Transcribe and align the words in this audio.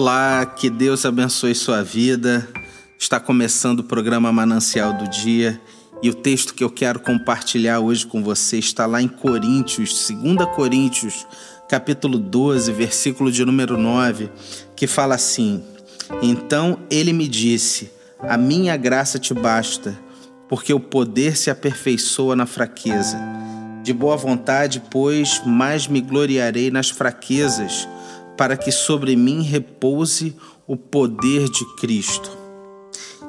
Olá, 0.00 0.46
que 0.46 0.70
Deus 0.70 1.04
abençoe 1.04 1.56
sua 1.56 1.82
vida. 1.82 2.48
Está 2.96 3.18
começando 3.18 3.80
o 3.80 3.82
programa 3.82 4.30
Manancial 4.30 4.92
do 4.92 5.08
Dia 5.08 5.60
e 6.00 6.08
o 6.08 6.14
texto 6.14 6.54
que 6.54 6.62
eu 6.62 6.70
quero 6.70 7.00
compartilhar 7.00 7.80
hoje 7.80 8.06
com 8.06 8.22
você 8.22 8.58
está 8.58 8.86
lá 8.86 9.02
em 9.02 9.08
Coríntios, 9.08 10.08
2 10.08 10.54
Coríntios, 10.54 11.26
capítulo 11.68 12.16
12, 12.16 12.70
versículo 12.70 13.32
de 13.32 13.44
número 13.44 13.76
9, 13.76 14.30
que 14.76 14.86
fala 14.86 15.16
assim: 15.16 15.64
Então 16.22 16.78
ele 16.88 17.12
me 17.12 17.26
disse: 17.26 17.90
A 18.20 18.36
minha 18.36 18.76
graça 18.76 19.18
te 19.18 19.34
basta, 19.34 19.98
porque 20.48 20.72
o 20.72 20.78
poder 20.78 21.36
se 21.36 21.50
aperfeiçoa 21.50 22.36
na 22.36 22.46
fraqueza. 22.46 23.18
De 23.82 23.92
boa 23.92 24.16
vontade, 24.16 24.80
pois, 24.92 25.42
mais 25.44 25.88
me 25.88 26.00
gloriarei 26.00 26.70
nas 26.70 26.88
fraquezas 26.88 27.88
para 28.38 28.56
que 28.56 28.70
sobre 28.70 29.16
mim 29.16 29.42
repouse 29.42 30.36
o 30.64 30.76
poder 30.76 31.48
de 31.50 31.64
Cristo. 31.76 32.30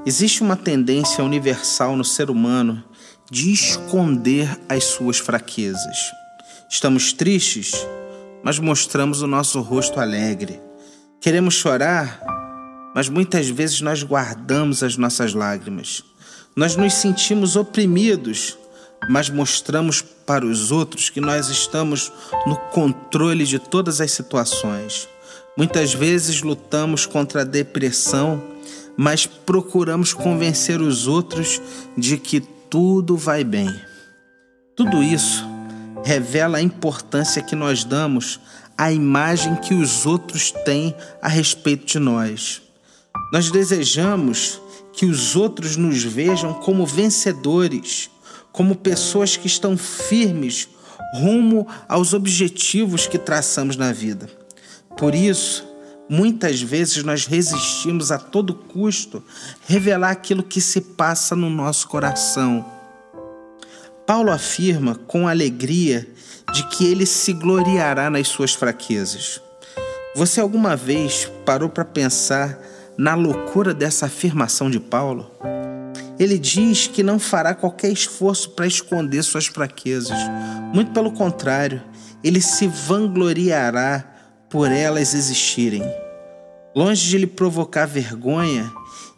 Existe 0.06 0.44
uma 0.44 0.56
tendência 0.56 1.24
universal 1.24 1.98
no 1.98 2.06
ser 2.06 2.30
humano 2.30 2.84
de 3.30 3.52
esconder 3.52 4.48
as 4.70 4.84
suas 4.84 5.18
fraquezas. 5.18 5.98
Estamos 6.70 7.12
tristes, 7.12 7.74
mas 8.44 8.60
mostramos 8.60 9.24
o 9.24 9.28
nosso 9.28 9.60
rosto 9.62 10.00
alegre. 10.00 10.62
Queremos 11.20 11.56
chorar, 11.56 12.22
mas 12.94 13.10
muitas 13.10 13.50
vezes 13.50 13.82
nós 13.82 14.04
guardamos 14.04 14.84
as 14.84 14.96
nossas 14.96 15.34
lágrimas. 15.34 16.04
Nós 16.56 16.76
nos 16.76 16.94
sentimos 16.94 17.56
oprimidos, 17.56 18.59
mas 19.08 19.30
mostramos 19.30 20.02
para 20.02 20.46
os 20.46 20.72
outros 20.72 21.10
que 21.10 21.22
nós 21.22 21.50
estamos 21.50 22.12
no 22.46 22.56
controle 22.56 23.46
de 23.46 23.60
todas 23.60 24.02
as 24.02 24.12
situações. 24.12 25.08
Muitas 25.56 25.94
vezes 25.94 26.42
lutamos 26.42 27.06
contra 27.06 27.42
a 27.42 27.46
depressão, 27.46 28.42
mas 28.98 29.26
procuramos 29.26 30.14
convencer 30.14 30.82
os 30.82 31.08
outros 31.08 31.62
de 31.98 32.18
que 32.18 32.42
tudo 32.70 33.16
vai 33.16 33.44
bem. 33.44 33.70
Tudo 34.76 35.02
isso 35.04 35.46
revela 36.04 36.58
a 36.58 36.62
importância 36.62 37.42
que 37.42 37.56
nós 37.56 37.84
damos 37.84 38.40
à 38.78 38.92
imagem 38.92 39.56
que 39.56 39.74
os 39.74 40.06
outros 40.06 40.52
têm 40.52 40.96
a 41.22 41.28
respeito 41.28 41.86
de 41.86 42.00
nós. 42.00 42.62
Nós 43.34 43.52
desejamos 43.52 44.62
que 44.94 45.06
os 45.06 45.36
outros 45.36 45.76
nos 45.76 46.04
vejam 46.04 46.54
como 46.54 46.86
vencedores 46.86 48.10
como 48.52 48.76
pessoas 48.76 49.38
que 49.38 49.48
estão 49.48 49.78
firmes 49.78 50.70
rumo 51.14 51.68
aos 51.88 52.14
objetivos 52.14 53.08
que 53.08 53.18
traçamos 53.18 53.76
na 53.76 53.92
vida. 53.92 54.30
Por 54.98 55.16
isso, 55.16 55.68
muitas 56.10 56.62
vezes 56.62 57.04
nós 57.04 57.26
resistimos 57.26 58.12
a 58.12 58.18
todo 58.18 58.54
custo 58.54 59.24
revelar 59.68 60.12
aquilo 60.12 60.44
que 60.44 60.62
se 60.62 60.82
passa 60.82 61.36
no 61.36 61.50
nosso 61.50 61.88
coração. 61.88 62.66
Paulo 64.06 64.32
afirma 64.32 64.96
com 64.96 65.28
alegria 65.28 66.08
de 66.52 66.68
que 66.70 66.86
ele 66.86 67.06
se 67.06 67.32
gloriará 67.32 68.10
nas 68.10 68.28
suas 68.28 68.54
fraquezas. 68.54 69.40
Você 70.16 70.42
alguma 70.42 70.76
vez 70.76 71.32
parou 71.46 71.70
para 71.70 71.86
pensar 71.86 72.60
na 72.98 73.14
loucura 73.14 73.74
dessa 73.74 74.08
afirmação 74.08 74.70
de 74.70 74.80
Paulo? 74.80 75.32
Ele 76.20 76.38
diz 76.38 76.86
que 76.88 77.02
não 77.02 77.18
fará 77.18 77.56
qualquer 77.56 77.92
esforço 77.92 78.50
para 78.50 78.68
esconder 78.68 79.24
suas 79.24 79.48
fraquezas. 79.48 80.18
Muito 80.74 80.92
pelo 80.92 81.12
contrário, 81.12 81.82
ele 82.24 82.42
se 82.42 82.68
vangloriará 82.68 84.04
por 84.50 84.70
elas 84.70 85.14
existirem. 85.14 85.84
Longe 86.76 87.08
de 87.10 87.18
lhe 87.18 87.28
provocar 87.28 87.86
vergonha, 87.86 88.70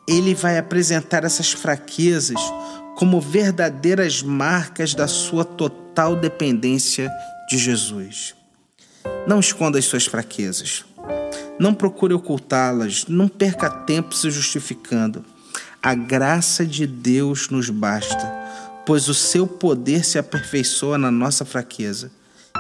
ele 0.08 0.36
vai 0.36 0.58
apresentar 0.58 1.24
essas 1.24 1.52
fraquezas 1.52 2.40
como 2.96 3.20
verdadeiras 3.20 4.22
marcas 4.22 4.94
da 4.94 5.08
sua 5.08 5.44
total 5.44 6.16
dependência 6.16 7.10
de 7.50 7.58
Jesus. 7.58 8.36
Não 9.28 9.40
esconda 9.40 9.80
as 9.80 9.86
suas 9.86 10.06
fraquezas. 10.06 10.86
Não 11.60 11.74
procure 11.74 12.14
ocultá-las. 12.14 13.06
Não 13.08 13.28
perca 13.28 13.70
tempo 13.70 14.16
se 14.16 14.30
justificando. 14.30 15.26
A 15.84 15.96
graça 15.96 16.64
de 16.64 16.86
Deus 16.86 17.50
nos 17.50 17.72
basta, 17.72 18.32
pois 18.86 19.10
o 19.10 19.16
seu 19.16 19.48
poder 19.48 20.06
se 20.06 20.20
aperfeiçoa 20.20 20.96
na 20.96 21.10
nossa 21.10 21.44
fraqueza. 21.44 22.12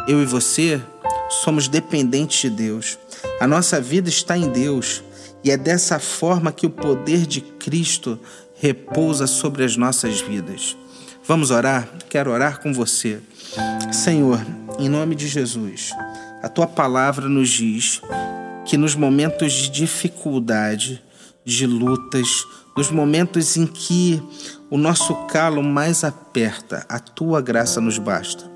Eu 0.08 0.24
e 0.24 0.26
você 0.26 0.82
somos 1.30 1.68
dependentes 1.68 2.42
de 2.42 2.50
Deus. 2.50 2.98
A 3.40 3.46
nossa 3.46 3.80
vida 3.80 4.10
está 4.10 4.36
em 4.36 4.50
Deus 4.50 5.04
e 5.44 5.52
é 5.52 5.58
dessa 5.58 6.00
forma 6.00 6.52
que 6.52 6.66
o 6.66 6.70
poder 6.72 7.28
de 7.28 7.42
Cristo 7.42 8.20
repousa 8.60 9.28
sobre 9.28 9.64
as 9.64 9.78
nossas 9.78 10.20
vidas. 10.20 10.76
Vamos 11.24 11.52
orar? 11.52 11.88
Quero 12.10 12.32
orar 12.32 12.60
com 12.60 12.74
você. 12.74 13.20
Senhor, 13.92 14.44
em 14.80 14.90
nome 14.90 15.14
de 15.14 15.28
Jesus, 15.28 15.92
a 16.42 16.50
tua 16.50 16.66
palavra 16.66 17.30
nos 17.30 17.50
diz 17.50 18.02
que 18.66 18.78
nos 18.78 18.96
momentos 18.96 19.54
de 19.54 19.70
dificuldade, 19.70 21.04
de 21.44 21.66
lutas, 21.66 22.46
nos 22.76 22.92
momentos 22.92 23.58
em 23.58 23.66
que 23.66 24.22
o 24.70 24.78
nosso 24.78 25.14
calo 25.28 25.62
mais 25.62 26.04
aperta, 26.04 26.86
a 26.88 27.00
tua 27.00 27.42
graça 27.42 27.82
nos 27.82 27.98
basta. 27.98 28.50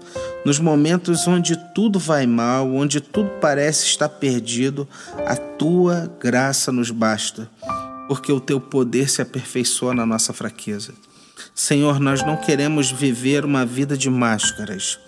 Nos 0.45 0.59
momentos 0.59 1.27
onde 1.27 1.57
tudo 1.73 1.97
vai 1.97 2.27
mal, 2.27 2.71
onde 2.71 3.01
tudo 3.01 3.29
parece 3.41 3.85
estar 3.85 4.07
perdido, 4.07 4.87
a 5.25 5.35
tua 5.35 6.11
graça 6.19 6.71
nos 6.71 6.91
basta, 6.91 7.49
porque 8.07 8.31
o 8.31 8.39
teu 8.39 8.61
poder 8.61 9.09
se 9.09 9.21
aperfeiçoa 9.21 9.93
na 9.93 10.05
nossa 10.05 10.31
fraqueza. 10.31 10.93
Senhor, 11.53 11.99
nós 11.99 12.21
não 12.21 12.37
queremos 12.37 12.91
viver 12.91 13.43
uma 13.43 13.65
vida 13.65 13.97
de 13.97 14.09
máscaras, 14.09 14.99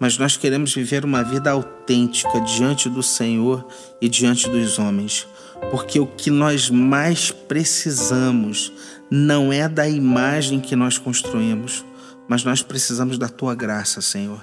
mas 0.00 0.18
nós 0.18 0.36
queremos 0.36 0.74
viver 0.74 1.04
uma 1.04 1.22
vida 1.22 1.50
autêntica 1.50 2.40
diante 2.40 2.88
do 2.88 3.02
Senhor 3.02 3.66
e 4.00 4.08
diante 4.08 4.48
dos 4.48 4.78
homens 4.78 5.26
porque 5.70 5.98
o 5.98 6.06
que 6.06 6.30
nós 6.30 6.70
mais 6.70 7.30
precisamos 7.30 8.72
não 9.10 9.52
é 9.52 9.68
da 9.68 9.88
imagem 9.88 10.60
que 10.60 10.74
nós 10.74 10.98
construímos, 10.98 11.84
mas 12.28 12.44
nós 12.44 12.62
precisamos 12.62 13.18
da 13.18 13.28
tua 13.28 13.54
graça, 13.54 14.00
Senhor, 14.00 14.42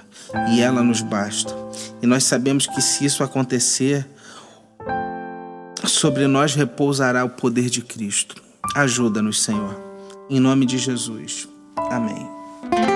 e 0.52 0.62
ela 0.62 0.82
nos 0.84 1.02
basta. 1.02 1.54
E 2.02 2.08
nós 2.08 2.24
sabemos 2.24 2.66
que 2.66 2.82
se 2.82 3.06
isso 3.06 3.24
acontecer, 3.24 4.08
sobre 5.86 6.28
nós 6.28 6.56
repousará 6.56 7.26
o 7.26 7.30
poder 7.30 7.70
de 7.70 7.82
Cristo. 7.82 8.42
Ajuda-nos, 8.76 9.44
Senhor. 9.44 9.76
Em 10.30 10.40
nome 10.40 10.66
de 10.66 10.78
Jesus. 10.78 11.48
Amém. 11.76 12.93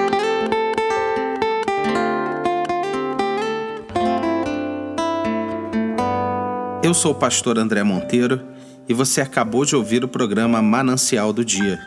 Eu 6.88 6.94
sou 6.94 7.12
o 7.12 7.16
pastor 7.16 7.60
André 7.60 7.84
Monteiro 7.84 8.42
e 8.88 8.94
você 8.94 9.20
acabou 9.20 9.66
de 9.66 9.76
ouvir 9.76 10.06
o 10.06 10.08
programa 10.08 10.62
Manancial 10.62 11.34
do 11.34 11.44
Dia, 11.44 11.78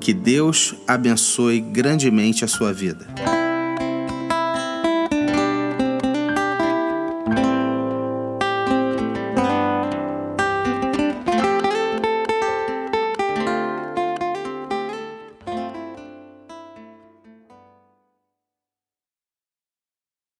Que 0.00 0.12
Deus 0.12 0.74
abençoe 0.88 1.60
grandemente 1.60 2.44
a 2.44 2.48
sua 2.48 2.72
vida. 2.72 3.06